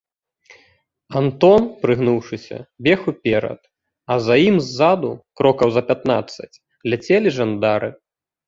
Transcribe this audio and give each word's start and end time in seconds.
Антон, 1.19 1.61
прыгнуўшыся, 1.83 2.57
бег 2.87 3.01
уперад, 3.13 3.61
а 4.15 4.19
за 4.29 4.35
ім 4.49 4.57
ззаду 4.71 5.11
крокаў 5.43 5.69
за 5.77 5.81
пятнаццаць 5.91 6.51
ляцелі 6.93 7.29
жандары. 7.41 7.89